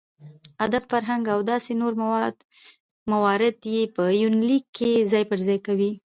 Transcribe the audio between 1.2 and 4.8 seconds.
او داسې نور موارد يې په يونليک